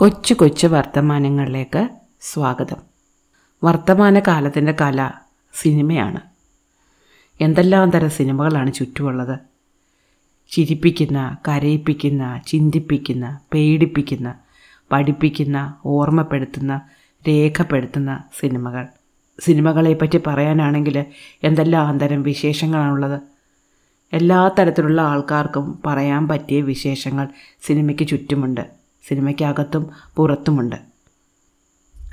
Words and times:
കൊച്ചു 0.00 0.34
കൊച്ചു 0.34 0.66
വർത്തമാനങ്ങളിലേക്ക് 0.66 1.88
സ്വാഗതം. 2.20 2.76
വർത്തമാനകാലത്തിന്റെ 3.64 4.74
കല 4.80 5.10
സിനിമയാണ്. 5.54 6.20
എന്തെല്ലാം 7.40 7.90
തരം 7.90 8.10
സിനിമകളാണ് 8.10 8.72
ചുറ്റുമുള്ളത്? 8.72 9.38
ചിരിപ്പിക്കുന്ന 10.50 11.36
കരയിപ്പിക്കുന്ന 11.48 12.40
ചിന്തിപ്പിക്കുന്ന 12.46 13.40
പേടിപ്പിക്കുന്ന 13.54 14.34
പഠിപ്പിക്കുന്ന 14.92 15.74
ഓർമ്മപ്പെടുത്തുന്ന 15.84 16.80
രേഖപ്പെടുത്തുന്ന 17.28 18.22
സിനിമകൾ. 18.40 18.86
സിനിമകളെപ്പറ്റി 19.40 20.20
പറയാനാണെങ്കിൽ 20.26 21.04
എന്തെല്ലാം 21.42 21.98
തരം 21.98 22.22
വിശേഷങ്ങളാണുള്ളത്? 22.22 23.20
എല്ലാ 24.12 24.48
തരത്തിലുള്ള 24.48 25.02
ആൾക്കാർക്കും 25.02 25.78
പറയാൻ 25.86 26.28
പറ്റിയ 26.28 26.60
വിശേഷങ്ങൾ 26.60 27.28
സിനിമയ്ക്ക് 27.62 28.08
ചുറ്റുമുണ്ട്. 28.08 28.79
സിനിമയ്ക്കകത്തും 29.08 29.90
പുറത്തുമുണ്ട്. 30.16 30.76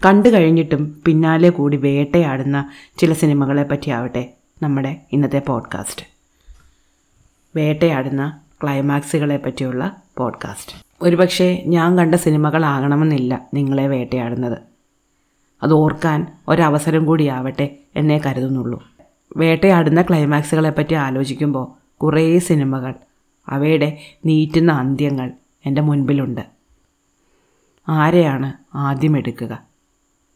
കണ്ടു 0.05 0.29
കഴിഞ്ഞിട്ടും 0.29 1.01
പിന്നാലെ 1.05 1.49
കൂടി 1.49 1.77
വേട്ടയാടുന്ന 1.77 2.69
ചില 2.97 3.13
സിനിമകളെ 3.13 3.63
പറ്റിയാവട്ടെ 3.63 4.33
നമ്മുടെ 4.63 5.01
ഇന്നത്തെ 5.11 5.39
പോഡ്കാസ്റ്റ്. 5.39 6.05
വേട്ടയാടുന്ന 7.55 8.39
ക്ലൈമാക്സുകളെ 8.63 9.37
പറ്റിയുള്ള 9.37 10.01
പോഡ്കാസ്റ്റ്. 10.17 10.75
ഒരുപക്ഷെ 11.01 11.63
ഞാൻ 11.67 11.97
കണ്ട 11.97 12.15
സിനിമകളാകണമെന്നില്ല 12.15 13.47
നിങ്ങളെ 13.53 13.88
വേട്ടയാടുന്നത്. 13.88 14.57
അത് 15.63 15.73
ഓർക്കാൻ 15.73 16.27
ഒരവസരം 16.47 17.05
കൂടിയാവട്ടെ 17.05 17.77
എന്നെ 17.95 18.21
കരുതുന്നുള്ളൂ. 18.25 18.83
വേട്ടയാടുന്ന 19.38 20.01
ക്ലൈമാക്സുകളെ 20.01 20.69
പറ്റി 20.69 20.93
ആലോചിക്കുമ്പോൾ 20.93 21.97
കുറേ 21.97 22.39
സിനിമകൾ 22.39 22.93
അവയുടെ 23.47 23.97
നീറ്റുന്ന 24.25 24.71
അന്ത്യങ്ങൾ 24.71 25.31
എന്റെ 25.65 25.81
മുൻപിലുണ്ട്. 25.81 26.56
ആരെയാണ് 27.87 28.77
ആദ്യം 28.77 29.17
എടുക്കുക? 29.17 29.67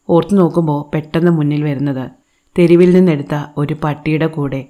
ഓർത്തു 0.10 0.36
നോക്കുമ്പോൾ 0.36 0.92
പെട്ടെന്ന് 0.94 1.32
മുന്നിൽ 1.32 1.64
വരുന്നത് 1.64 2.12
തെരുവിൽ 2.60 2.94
നിന്നെടുത്ത 2.94 3.46
ഒരു 3.58 3.74
പട്ടിയുടെ 3.84 4.28
കൂടെ 4.28 4.70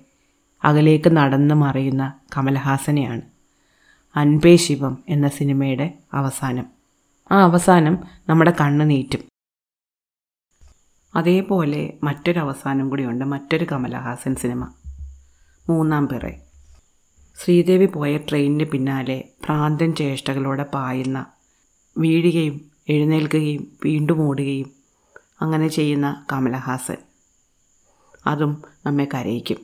അകലേക്ക് 0.64 1.10
നടന്ന് 1.10 1.56
മറിയുന്ന 1.56 2.14
കമൽഹാസനെയാണ് 2.38 3.22
അൻപേ 4.16 4.56
ശിവം 4.56 5.04
എന്ന 5.10 5.28
സിനിമയുടെ 5.28 5.94
അവസാനം. 6.14 6.66
ആ 7.32 7.44
അവസാനം 7.44 7.98
നമ്മുടെ 8.30 8.54
കണ്ണ് 8.62 8.90
നീറ്റും. 8.90 9.20
അതേപോലെ 11.16 11.94
മറ്റൊരു 12.04 12.40
അവസാനം 12.40 12.90
കൂടിയുണ്ട് 12.90 13.26
മറ്റൊരു 13.26 13.68
കമലഹാസൻ 13.72 14.36
സിനിമ. 14.36 14.74
മൂന്നാം 15.70 16.08
പിറേ. 16.08 16.42
ശ്രീദേവി 17.38 17.86
പോയ 17.86 18.18
ട്രെയിനിന് 18.18 18.64
പിന്നാലെ 18.64 19.24
ഭ്രാന്തൻ 19.46 19.96
ചേഷ്ടകളോടെ 19.96 20.64
പായുന്ന 20.64 21.26
വീഴുകയും 21.98 22.71
എഴുന്നേൽക്കുകയും 22.92 23.78
വീണ്ടും 23.86 24.22
ഓടുകയും 24.22 24.72
അങ്ങനെ 25.42 25.68
ചെയ്യുന്ന 25.68 26.26
കമലഹാസൻ. 26.32 26.98
അതും 28.28 28.64
നമ്മെ 28.86 29.08
കരയിക്കും. 29.14 29.58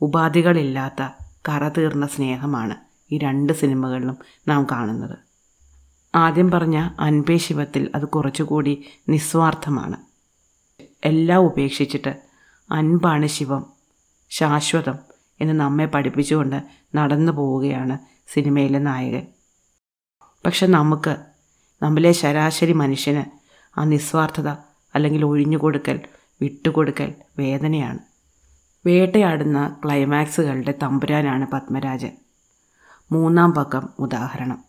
ഉപാധികളില്ലാത്ത 0.00 1.08
കറ 1.48 1.68
തീർന്ന 1.68 2.06
സ്നേഹമാണ് 2.06 2.76
ഈ 3.12 3.18
രണ്ട് 3.18 3.52
സിനിമകളിലും 3.52 4.18
നാം 4.48 4.66
കാണുന്നത്. 4.72 5.18
ആദ്യം 6.14 6.50
പറഞ്ഞ 6.50 6.90
അൻപേ 7.00 7.36
ശിവത്തിൽ 7.36 7.90
അത് 7.94 8.04
കുറച്ചുകൂടി 8.04 8.84
നിസ്വാർത്ഥമാണ്. 9.08 9.96
എല്ലാം 11.04 11.40
ഉപേക്ഷിച്ചിട്ട് 11.40 12.22
അൻപാണ് 12.70 13.26
ശിവം 13.26 13.66
ശാശ്വതം 14.30 14.98
എന്ന് 15.40 15.54
നമ്മെ 15.54 15.86
പഠിപ്പിച്ചുകൊണ്ട് 15.86 16.62
നടന്നു 16.94 17.32
പോവുകയാണ് 17.32 17.98
സിനിമയിലെ 18.32 18.78
നായകൻ. 18.78 19.26
പക്ഷെ 20.46 20.66
നമുക്ക് 20.66 21.16
നമ്മിലെ 21.82 22.12
ശരാശരി 22.12 22.72
മനുഷ്യന് 22.72 23.24
ആ 23.80 23.84
നിസ്വാർത്ഥത 23.84 24.48
അല്ലെങ്കിൽ 24.94 25.24
ഒഴിഞ്ഞുകൊടുക്കൽ 25.24 26.00
വിട്ടുകൊടുക്കൽ 26.42 27.14
വേദനയാണ്. 27.38 27.98
വേട്ടയാടുന്ന 28.86 29.76
ക്ലൈമാക്സുകളുടെ 29.84 30.74
തമ്പുരാനാണ് 30.82 31.46
പത്മരാജൻ. 31.52 32.12
മൂന്നാം 33.12 33.54
പക്കം 33.54 33.88
ഉദാഹരണം. 33.98 34.64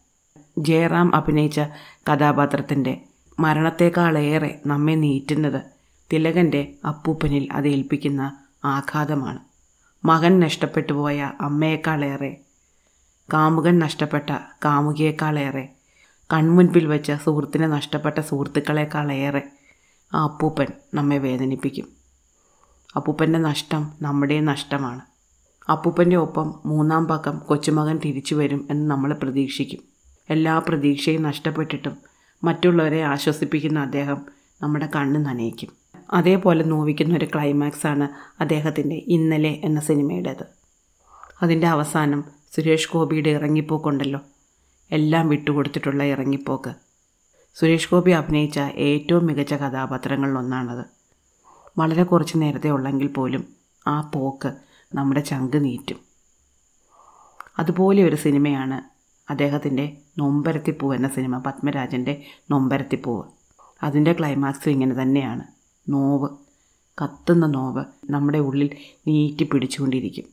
ജയറാം 0.57 1.15
അഭിനയിച്ച 1.15 1.59
കഥാപാത്രത്തിന്റെ 2.11 3.01
മരണത്തെക്കാളേറെ 3.39 4.61
നമ്മെ 4.65 4.95
നീറ്റുന്നത് 4.95 5.61
തിലകന്റെ 6.13 6.73
അപ്പൂപ്പനിൽ 6.87 7.47
അത് 7.51 7.67
ഏൽപ്പിക്കുന്ന 7.67 8.37
ആഘാതമാണ്. 8.65 9.39
മകൻ 10.05 10.39
നഷ്ടപ്പെട്ടു 10.39 10.93
പോയ 10.93 11.31
അമ്മയേക്കാളേറെ 11.41 12.37
കാമുകൻ 13.33 13.79
നഷ്ടപ്പെട്ട 13.79 14.29
കാമുകിയേക്കാളേറെ 14.65 15.69
കൺമുൻപിൽ 16.33 16.88
വെച്ച 16.88 17.11
സുഹൃത്തിനെ 17.11 17.67
നഷ്ടപ്പെട്ട 17.67 18.19
സുഹൃത്തുക്കളെക്കാളേറെ 18.19 19.41
ആ 20.13 20.23
അപ്പൂപ്പൻ 20.23 20.67
നമ്മെ 20.93 21.17
വേദനിപ്പിക്കും. 21.17 21.88
അപ്പൂപ്പന്റെ 22.95 23.39
നഷ്ടം 23.39 23.93
നമ്മുടെ 24.01 24.39
നഷ്ടമാണ്. 24.39 25.01
അപ്പൂപ്പന്റെ 25.71 26.15
ഒപ്പം 26.15 26.59
മൂന്നാം 26.65 27.07
പക്കം 27.07 27.38
കൊച്ചുമകൻ 27.39 27.99
തിരിച്ചു 28.05 28.35
വരും 28.35 28.67
എന്ന് 28.69 28.91
നമ്മൾ 28.91 29.13
പ്രതീക്ഷിക്കും. 29.13 29.79
എല്ലാ 30.29 30.59
പ്രതീക്ഷയും 30.59 31.23
നഷ്ടപ്പെട്ടിട്ടും 31.23 31.97
മറ്റുള്ളവരെ 32.44 33.01
ആശ്വസിപ്പിക്കുന്ന 33.01 33.79
അദ്ദേഹം 33.79 34.25
നമ്മുടെ 34.61 34.89
കണ്ണ് 34.95 35.25
നനയിക്കും. 35.25 35.69
അതേപോലെ 36.11 36.63
നോവിക്കുന്ന 36.63 37.17
ഒരു 37.17 37.25
ക്ലൈമാക്സാണ് 37.25 38.07
അദ്ദേഹത്തിന്റെ 38.41 38.95
ഇന്നലെ 39.07 39.61
എന്ന 39.63 39.79
സിനിമയുടേത്. 39.79 40.45
അതിന്റെ 41.41 41.67
അവസാനം 41.67 42.23
സുരേഷ് 42.55 42.89
ഗോപിയുടെ 42.94 43.29
ഇറങ്ങിപ്പോക്കുണ്ടല്ലോ 43.29 44.19
എല്ലാം 44.91 45.29
വിട്ടുകൊടുത്തിട്ടുള്ള 45.29 46.03
ഇറങ്ങിപ്പോക്ക്. 46.03 46.73
സുരേഷ് 47.55 47.91
ഗോപി 47.91 48.11
അഭിനയിച്ച 48.11 48.59
ഏറ്റവും 48.59 49.25
മികച്ച 49.25 49.53
കഥാപാത്രങ്ങളിലൊന്നാണത്. 49.53 50.85
വളരെ 51.77 52.03
കുറച്ച് 52.03 52.33
നേരത്തെ 52.37 52.69
ഉള്ളെങ്കിൽ 52.69 53.07
പോലും 53.07 53.47
ആ 53.87 54.01
പോക്ക് 54.01 54.53
നമ്മുടെ 54.95 55.19
ചങ്ക് 55.19 55.65
നീറ്റും. 55.65 55.97
അതുപോലെ 57.59 58.03
ഒരു 58.03 58.15
സിനിമയാണ് 58.15 58.81
അദ്ദേഹത്തിന്റെ 59.31 59.97
നൊമ്പരത്തിപ്പൂ 60.19 60.93
എന്ന 60.93 61.07
സിനിമ 61.07 61.37
പത്മരാജന്റെ 61.37 62.25
നൊമ്പരത്തിപ്പൂവ്. 62.51 63.23
അതിന്റെ 63.83 64.13
ക്ലൈമാക്സും 64.13 64.71
ഇങ്ങനെ 64.71 65.01
തന്നെയാണ്. 65.01 65.43
നോവ് 65.89 66.29
കത്തുന്ന 67.03 67.45
നോവ് 67.45 67.85
നമ്മുടെ 68.09 68.37
ഉള്ളിൽ 68.37 68.69
നീറ്റി 69.07 69.43
പിടിച്ചുകൊണ്ടിരിക്കും 69.43 70.23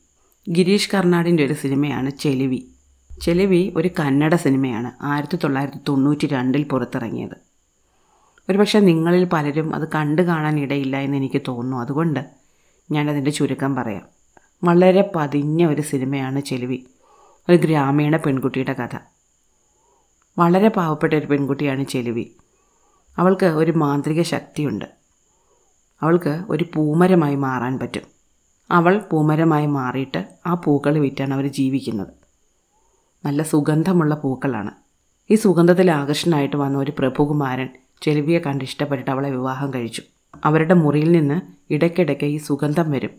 ഗിരീഷ് 0.53 0.91
കർണാടിന്റെ 0.95 1.45
ഒരു 1.45 1.55
സിനിമയാണ് 1.55 2.11
ചെലിവി 2.11 2.74
ചെലിവി 3.21 3.73
ഒരു 3.77 3.91
കന്നഡ 4.01 4.35
സിനിമയാണ്. 4.35 4.93
ആയിരത്തി 5.03 5.39
തൊള്ളായിരത്തി 5.45 5.79
തൊണ്ണൂറ്റി 5.89 6.27
രണ്ടിൽ 6.27 6.63
പുറത്തിറങ്ങിയത്. 6.63 7.37
ഒരുപക്ഷെ 8.51 8.81
നിങ്ങളിൽ 8.81 9.25
പലരും 9.25 9.75
അത് 9.75 9.89
കണ്ടു 9.95 10.23
കാണാൻ 10.23 10.61
ഇടയില്ല 10.61 10.97
എന്ന് 10.97 11.17
എനിക്ക് 11.17 11.43
തോന്നുന്നു. 11.49 11.77
അതുകൊണ്ട് 11.77 12.31
ഞാനതിന്റെ 12.91 13.31
ചുരുക്കം 13.31 13.75
പറയാം. 13.75 14.03
വളരെ 14.65 15.11
പതിഞ്ഞ 15.17 15.67
ഒരു 15.67 15.83
സിനിമയാണ് 15.83 16.41
ചെലുവി 16.41 16.87
ഒരു 17.49 17.57
ഗ്രാമീണ 17.57 18.17
പെൺകുട്ടിയുടെ 18.17 18.73
കഥ. 18.73 18.99
വളരെ 20.39 20.69
പാവപ്പെട്ട 20.69 21.15
ഒരു 21.15 21.27
പെൺകുട്ടിയാണ് 21.27 21.85
ചെലുവി 21.85 22.37
അവൾക്ക് 23.19 23.47
ഒരു 23.47 23.73
മാന്ത്രിക 23.73 24.23
ശക്തിയുണ്ട്. 24.23 24.85
അവൾക്ക് 26.03 26.43
ഒരു 26.49 26.65
പൂമരമായി 26.75 27.35
മാറാൻ 27.35 27.79
പറ്റും. 27.79 28.03
അവൾ 28.71 28.99
പൂമരമായി 28.99 29.67
മാറിയിട്ട് 29.67 30.29
ആ 30.47 30.55
പൂക്കൾ 30.55 30.99
വിറ്റാണ് 30.99 31.35
അവർ 31.35 31.47
ജീവിക്കുന്നത്. 31.47 32.24
നല്ല 33.25 33.43
സുഗന്ധമുള്ള 33.43 34.15
പൂക്കളാണ്. 34.15 34.71
ഈ 35.31 35.35
സുഗന്ധത്തിൽ 35.35 35.91
ആകർഷണമായിട്ട് 35.91 36.57
വന്ന 36.57 36.79
ഒരു 36.79 36.93
പ്രഭുകുമാരൻ 36.99 37.69
ചെലുവിയെ 38.03 38.39
കണ്ട് 38.39 38.65
ഇഷ്ടപ്പെട്ടിട്ട് 38.65 39.11
അവളെ 39.11 39.31
വിവാഹം 39.31 39.75
കഴിച്ചു. 39.75 40.03
അവരുടെ 40.45 40.75
മുറിയിൽ 40.75 41.13
നിന്ന് 41.13 41.41
ഇടയ്ക്കിടയ്ക്ക് 41.73 42.25
ഈ 42.25 42.37
സുഗന്ധം 42.37 42.91
വരും. 42.91 43.11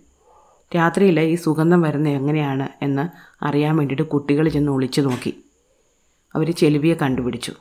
രാത്രിയിൽ 0.75 1.19
ഈ 1.19 1.35
സുഗന്ധം 1.35 1.81
വരുന്നത് 1.81 2.13
എങ്ങനെയാണ് 2.13 2.69
എന്ന് 2.81 3.05
അറിയാൻ 3.45 3.75
വേണ്ടിയിട്ട് 3.75 4.03
കുട്ടികൾ 4.03 4.49
ചെന്ന് 4.49 4.71
ഒളിച്ചു 4.71 5.01
നോക്കി. 5.01 5.43
അവർ 6.35 6.51
ചെലുവിയെ 6.51 6.95
കണ്ടുപിടിച്ചു. 6.95 7.51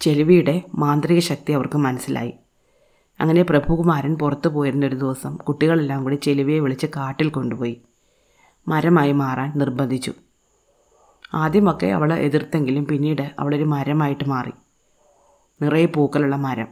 ചെലുവിയുടെ 0.00 0.62
മാന്ത്രിക 0.74 1.18
ശക്തി 1.18 1.52
അവർക്ക് 1.52 1.78
മനസ്സിലായി. 1.78 2.32
അങ്ങനെ 3.20 3.42
പ്രഭുകുമാരൻ 3.42 4.14
പുറത്തു 4.14 4.48
പോയിരുന്ന 4.48 4.86
ഒരു 4.86 4.96
ദിവസം 4.96 5.36
കുട്ടികളെല്ലാം 5.36 6.02
കൂടി 6.02 6.14
ചെലുവിയെ 6.14 6.58
വിളിച്ച് 6.58 6.86
കാട്ടിൽ 6.86 7.28
കൊണ്ടുപോയി. 7.28 7.80
മരമായി 8.68 9.12
മാറാൻ 9.12 9.52
നിർബന്ധിച്ചു. 9.56 10.12
ആദ്യമൊക്കെ 11.34 11.86
അവൾ 11.86 12.12
എതിർത്തെങ്കിലും 12.12 12.86
പിന്നീട് 12.86 13.34
അവളൊരു 13.38 13.64
മരമായിട്ട് 13.64 14.28
മാറി. 14.28 14.50
നിറയെ 15.62 15.86
പൂക്കളുള്ള 15.86 16.36
മരം. 16.36 16.68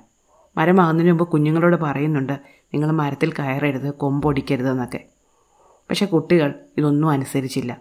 മരമാകുന്നതിന് 0.56 1.12
മുമ്പ് 1.12 1.28
കുഞ്ഞുങ്ങളോട് 1.28 1.76
പറയുന്നുണ്ട് 1.76 2.40
നിങ്ങൾ 2.74 2.90
മരത്തിൽ 2.90 3.32
കയറരുത് 3.32 3.94
കൊമ്പൊടിക്കരുതെന്നൊക്കെ. 3.94 5.04
പക്ഷേ 5.90 6.06
കുട്ടികൾ 6.06 6.54
ഇതൊന്നും 6.78 7.10
അനുസരിച്ചില്ല. 7.10 7.80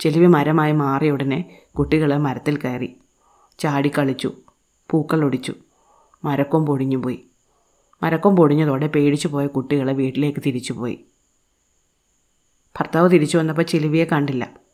ചെലിവി 0.00 0.26
മരമായി 0.26 0.72
മാറിയ 0.72 1.10
ഉടനെ 1.10 1.58
കുട്ടികൾ 1.78 2.16
മരത്തിൽ 2.16 2.56
കയറി. 2.56 2.96
ചാടിക്കളിച്ചു 3.58 4.32
പൂക്കൾ 4.90 5.24
ഒടിച്ചു. 5.24 5.54
മരക്കൊം 6.24 6.66
പൊടിഞ്ഞു 6.66 6.96
പോയി. 6.96 7.26
മരക്കൊം 8.02 8.36
പൊടിഞ്ഞതോടെ 8.36 8.86
പേടിച്ചു 8.86 9.28
പോയ 9.28 9.46
കുട്ടികൾ 9.46 9.92
വീട്ടിലേക്ക് 9.92 10.40
തിരിച്ചുപോയി 10.46 11.04
ഭർത്താവ് 12.78 13.10
തിരിച്ചു 13.10 13.38
വന്നപ്പോൾ 13.38 13.62
ചിലുവിയെ 13.62 14.04
കണ്ടില്ല. 14.04 14.65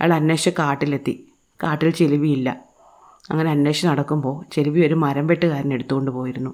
അയാൾ 0.00 0.12
അന്വേഷിച്ച് 0.12 0.50
കാട്ടിലെത്തി. 0.58 1.32
കാട്ടിൽ 1.62 1.90
ചെലുവിയില്ല 1.90 2.64
അങ്ങനെ 3.30 3.50
അന്വേഷണം 3.50 3.92
നടക്കുമ്പോൾ 3.92 4.44
ചെലുവി 4.52 4.86
ഒരു 4.86 4.94
മരം 4.94 5.26
വെട്ടുകാരൻ 5.26 5.72
എടുത്തുകൊണ്ട് 5.72 6.10
പോയിരുന്നു. 6.10 6.50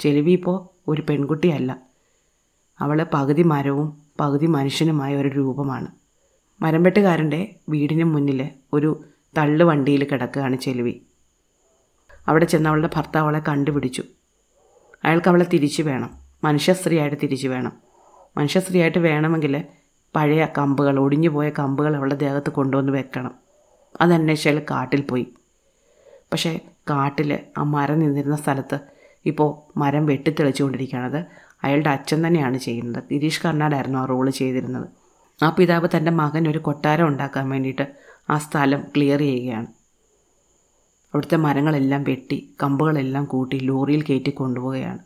ചെലുവി 0.00 0.32
ഇപ്പോൾ 0.32 0.68
ഒരു 0.88 1.02
പെൺകുട്ടിയല്ല. 1.08 1.80
അവൾ 2.80 3.06
പകുതി 3.14 3.42
മരവും 3.42 4.02
പകുതി 4.20 4.46
മനുഷ്യനുമായ 4.46 5.16
ഒരു 5.16 5.28
രൂപമാണ്. 5.28 5.86
മരം 6.60 6.82
വെട്ടുകാരന്റെ 6.82 7.54
വീടിന് 7.68 8.04
മുന്നിൽ 8.04 8.48
ഒരു 8.72 9.04
തള്ളു 9.38 9.64
വണ്ടിയിൽ 9.64 10.04
കിടക്കുകയാണ് 10.04 10.56
ചെലുവി 10.56 11.02
അവിടെ 12.28 12.44
ചെന്ന് 12.44 12.68
അവളുടെ 12.68 12.90
ഭർത്താവ് 12.96 13.24
അവളെ 13.24 13.42
കണ്ടുപിടിച്ചു. 13.48 14.02
അയാൾക്ക് 15.04 15.28
അവളെ 15.28 15.46
തിരിച്ചു 15.52 15.82
വേണം. 15.82 16.10
മനുഷ്യസ്ത്രീയായിട്ട് 16.44 17.16
തിരിച്ചു 17.22 17.48
വേണം. 17.48 17.72
മനുഷ്യസ്ത്രീയായിട്ട് 18.36 18.98
വേണമെങ്കിൽ 18.98 19.64
പഴയ 20.16 20.46
കമ്പുകൾ 20.58 20.98
ഒടിഞ്ഞു 20.98 21.28
പോയ 21.28 21.50
കമ്പുകൾ 21.50 21.96
അവളുടെ 21.96 22.14
ദേഹത്ത് 22.14 22.50
കൊണ്ടുവന്ന് 22.50 22.92
വെക്കണം. 22.92 23.34
അതന്വേഷിച്ചാൽ 24.00 24.62
കാട്ടിൽ 24.70 25.00
പോയി. 25.00 25.26
പക്ഷേ 26.32 26.60
കാട്ടിൽ 26.90 27.38
ആ 27.58 27.62
മരം 27.62 27.98
നിന്നിരുന്ന 27.98 28.36
സ്ഥലത്ത് 28.36 28.78
ഇപ്പോൾ 29.26 29.78
മരം 29.78 30.06
വെട്ടിത്തെളിച്ചുകൊണ്ടിരിക്കുകയാണത്. 30.06 31.24
അയാളുടെ 31.64 31.90
അച്ഛൻ 31.90 32.26
തന്നെയാണ് 32.26 32.58
ചെയ്യുന്നത്. 32.58 33.02
ഗിരീഷ് 33.12 33.42
കർണാടായിരുന്നു 33.44 33.98
ആ 33.98 34.04
റോൾ 34.04 34.30
ചെയ്തിരുന്നത്. 34.30 34.88
ആ 35.42 35.50
പിതാവ് 35.50 35.88
തന്റെ 35.96 36.10
മകൻ 36.10 36.48
ഒരു 36.48 36.58
കൊട്ടാരം 36.58 37.06
ഉണ്ടാക്കാൻ 37.06 37.48
വേണ്ടിയിട്ട് 37.48 37.86
ആ 38.30 38.38
സ്ഥലം 38.38 38.84
ക്ലിയർ 38.96 39.18
ചെയ്യുകയാണ്. 39.18 39.66
അവിടുത്തെ 41.14 41.36
മരങ്ങളെല്ലാം 41.36 42.04
വെട്ടി 42.04 42.54
കമ്പുകളെല്ലാം 42.62 43.24
കൂട്ടി 43.24 43.56
ലോറിയിൽ 43.56 44.02
കയറ്റി 44.02 44.30
കൊണ്ടുപോവുകയാണ്. 44.30 44.98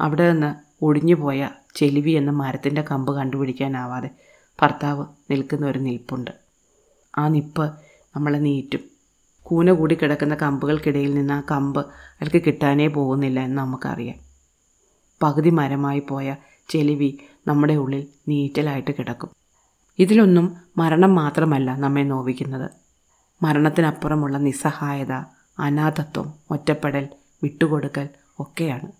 അവിടെ 0.00 0.32
നിന്ന് 0.32 0.54
ഒടിഞ്ഞു 0.84 1.14
പോയ 1.14 1.48
ചെലിവി 1.74 2.10
എന്ന 2.10 2.30
മരത്തിന്റെ 2.30 2.84
കമ്പ് 2.90 3.16
കണ്ടുപിടിക്കാനാവാതെ 3.16 4.10
ഭർത്താവ് 4.62 5.06
നിൽക്കുന്ന 5.30 5.66
ഒരു 5.66 5.78
നിൽപ്പുണ്ട്. 5.78 6.30
ആ 7.18 7.28
നിപ്പ് 7.28 7.72
നമ്മളെ 8.16 8.38
നീറ്റും. 8.38 8.80
കൂന 9.42 9.72
കൂടി 9.72 9.94
കിടക്കുന്ന 9.94 10.34
കമ്പുകൾക്കിടയിൽ 10.34 11.14
നിന്ന് 11.14 11.34
ആ 11.34 11.42
കമ്പ് 11.50 11.80
അയാൾക്ക് 11.80 12.42
കിട്ടാനേ 12.46 12.86
പോകുന്നില്ല 12.86 13.40
എന്ന് 13.40 13.58
നമുക്കറിയാം. 13.58 14.16
പകുതി 15.22 15.50
മരമായി 15.50 15.98
പോയ 15.98 16.36
ചെലിവി 16.68 17.18
നമ്മുടെ 17.46 17.74
ഉള്ളിൽ 17.74 18.06
നീറ്റലായിട്ട് 18.28 18.90
കിടക്കും. 18.90 19.30
ഇതിലൊന്നും 19.98 20.56
മരണം 20.76 21.14
മാത്രമല്ല 21.14 21.76
നമ്മെ 21.76 22.02
നോവിക്കുന്നത്. 22.02 22.70
മരണത്തിനപ്പുറമുള്ള 23.42 24.38
നിസ്സഹായത 24.38 25.12
അനാഥത്വം 25.58 26.34
ഒറ്റപ്പെടൽ 26.50 27.08
വിട്ടുകൊടുക്കൽ 27.42 28.08
ഒക്കെയാണ്. 28.40 28.92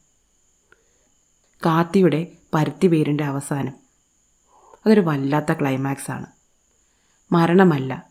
കാത്തിയുടെ 1.66 2.32
പരുത്തി 2.54 2.86
വേരിന്റെ 2.86 3.24
അവസാനം. 3.24 3.72
അതൊരു 4.86 5.00
വല്ലാത്ത 5.00 5.52
ക്ലൈമാക്സാണ് 5.52 6.26
മരണമല്ല. 7.32 8.08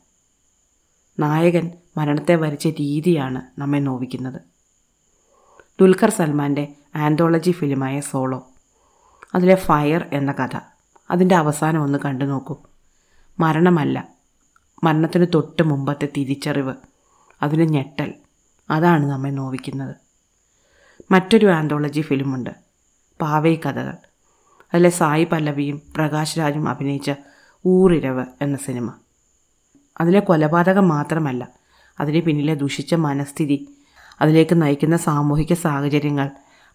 നായകൻ 1.19 1.71
മരണത്തെ 1.97 2.35
വരച്ച 2.35 2.67
രീതിയാണ് 2.67 3.41
നമ്മെ 3.59 3.79
നോവിക്കുന്നത്. 3.79 4.41
ദുൽഖർ 5.81 6.09
സൽമാന്റെ 6.09 6.75
ആന്തോളജി 6.95 7.51
ഫിലിമായ 7.51 7.99
സോളോ 7.99 8.47
അതിലെ 9.35 9.55
ഫയർ 9.55 10.09
എന്ന 10.13 10.31
കഥ. 10.31 10.59
അതിന്റെ 11.11 11.35
അവസാനം 11.35 11.81
ഒന്ന് 11.81 11.99
കണ്ടു 11.99 12.25
നോക്കൂ. 12.25 12.57
മരണമല്ല. 13.39 14.07
മരണത്തിന് 14.83 15.25
തൊട്ട് 15.33 15.63
മുമ്പത്തെ 15.63 16.09
തിരിച്ചറിവ്. 16.17 16.73
അതിന് 17.41 17.61
ഞെട്ടൽ. 17.61 18.13
അതാണ് 18.69 19.05
നമ്മെ 19.05 19.29
നോവിക്കുന്നത്. 19.29 19.95
മറ്റൊരു 21.11 21.45
ആന്തോളജി 21.45 22.01
ഫിലിമുണ്ട് 22.01 22.49
പാവൈ 23.21 23.55
കഥകൾ. 23.55 24.10
അതിലെ 24.73 24.89
സായി 24.89 25.23
പല്ലവിയും 25.23 25.81
പ്രകാശ് 25.95 26.39
രാജും 26.39 26.69
അഭിനയിച്ച 26.69 27.11
ഊറിരവ് 27.65 28.25
എന്ന 28.41 28.57
സിനിമ. 28.57 28.93
അതിലെ 30.01 30.19
കൊലപാതകം 30.19 30.87
മാത്രമല്ല 30.87 31.47
അതിന് 31.99 32.21
പിന്നിലെ 32.21 32.55
ദുഷിച്ച 32.55 32.93
മനസ്ഥിതി 32.93 33.67
അതിലേക്ക് 34.21 34.61
നയിക്കുന്ന 34.61 34.97
സാമൂഹിക 34.97 35.53
സാഹചര്യങ്ങൾ 35.53 36.31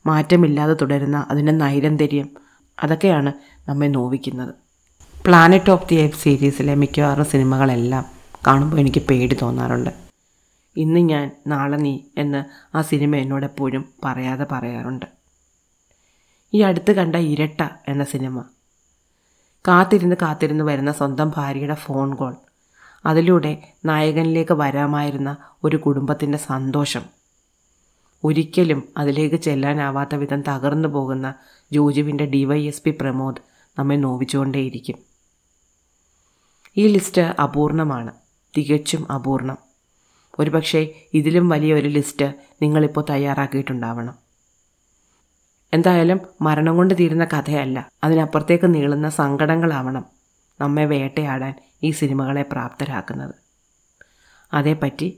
മാറ്റമില്ലാതെ 0.07 0.75
തുടരുന്ന 0.75 1.27
അതിന്റെ 1.31 1.53
നൈരന്തര്യം 1.53 2.29
അതൊക്കെയാണ് 2.83 3.33
നമ്മെ 3.69 3.87
നോവിക്കുന്നത്. 3.87 4.55
പ്ലാനറ്റ് 5.27 5.71
ഓഫ് 5.71 5.89
ദി 5.89 5.95
എഫ് 5.95 6.23
സീരീസിലെ 6.23 6.75
മിക്കവാറും 6.75 7.25
സിനിമകളെല്ലാം 7.25 8.05
കാണുമ്പോൾ 8.47 8.81
എനിക്ക് 8.81 8.99
പേടി 8.99 9.37
തോന്നാറുണ്ട്. 9.43 9.91
ഇന്ന് 10.77 11.01
ഞാൻ 11.01 11.31
നാളെ 11.47 11.77
നീ 11.77 11.99
എന്ന് 12.17 12.45
ആ 12.77 12.83
സിനിമ 12.83 13.17
എന്നോടെപ്പോഴും 13.17 13.85
പറയാതെ 14.05 14.47
പറയാറുണ്ട്. 14.53 15.16
ഈ 16.57 16.61
അടുത്ത് 16.61 16.93
കണ്ട 16.93 17.17
ഇരട്ട 17.17 17.69
എന്ന 17.89 18.05
സിനിമ. 18.05 18.45
കാത്തിരുന്ന് 19.69 20.17
കാത്തിരുന്ന് 20.23 20.65
വരുന്ന 20.65 20.93
സ്വന്തം 20.93 21.33
ഭാര്യയുടെ 21.37 21.75
ഫോൺ 21.75 22.15
കോൾ. 22.15 22.37
അതിലൂടെ 23.07 23.73
നായകനിലേക്ക് 23.85 24.53
വരാമായിരുന്ന 24.53 25.37
ഒരു 25.65 25.77
കുടുംബത്തിന്റെ 25.77 26.39
സന്തോഷം. 26.39 27.03
ഒരിക്കലും 28.25 28.89
അതിലേക്ക് 28.97 29.37
ചെല്ലാനാവാത്ത 29.37 30.15
വിധം 30.15 30.43
തകർന്നു 30.43 30.89
പോകുന്ന 30.89 31.35
ജോജുവിന്റെ 31.73 32.27
ഡിവൈഎസ്പി 32.27 32.91
പ്രമോദ് 32.91 33.37
നമ്മെ 33.79 33.97
നോവിച്ചുകൊണ്ടേയിരിക്കും. 33.97 34.99
ഈ 36.77 36.87
ലിസ്റ്റ് 36.87 37.23
അപൂർണമാണ്. 37.23 38.13
തികച്ചും 38.57 39.13
അപൂർണം. 39.13 39.59
ഒരുപക്ഷെ 40.39 41.09
ഇതിലും 41.15 41.49
വലിയൊരു 41.49 41.89
ലിസ്റ്റ് 41.89 42.35
നിങ്ങളിപ്പോൾ 42.63 43.05
തയ്യാറാക്കിയിട്ടുണ്ടാവണം. 43.11 44.26
എന്തായാലും 45.77 46.21
മരണം 46.43 46.77
കൊണ്ട് 46.77 46.95
തീരുന്ന 47.01 47.25
കഥയല്ല. 47.25 47.79
അതിനപ്പുറത്തേക്ക് 48.05 48.75
നീളുന്ന 48.75 49.09
സങ്കടങ്ങളാവണം 49.09 50.05
നമ്മെ 50.61 50.85
വേട്ടയാടാൻ 50.85 51.55
ഈ 51.83 51.91
സിനിമകളെ 51.91 52.43
പ്രാപ്തരാക്കുന്നത്. 52.43 53.35
അതേപ്പറ്റി 54.53 55.09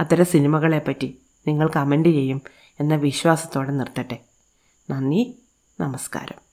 അത്തരം 0.00 0.24
സിനിമകളെപ്പറ്റി 0.24 1.08
നിങ്ങൾ 1.46 1.70
കമന്റ് 1.76 2.08
ചെയ്യും 2.08 2.40
എന്ന 2.80 2.94
വിശ്വാസത്തോടെ 2.94 3.70
നിർത്തട്ടെ. 3.70 4.18
നന്ദി 4.90 5.22
നമസ്കാരം. 5.80 6.43